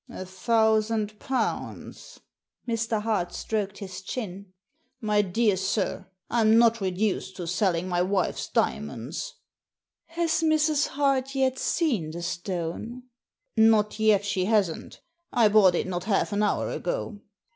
[0.09, 2.21] "A thousand pounds!"
[2.67, 3.03] Mr.
[3.03, 4.51] Hart stroked his chin."
[4.99, 9.35] My dear sir, I'm not reduced to selling my wife's diamonds."
[10.07, 10.87] "Has Mrs.
[10.87, 13.03] Hart yet seen the stone?"
[13.55, 15.01] "Not yet she hasn't
[15.31, 17.21] I bought it not half an hour ago."